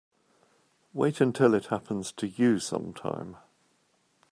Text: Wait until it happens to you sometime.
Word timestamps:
Wait 0.93 1.21
until 1.21 1.53
it 1.53 1.67
happens 1.67 2.11
to 2.11 2.27
you 2.27 2.57
sometime. 2.57 3.37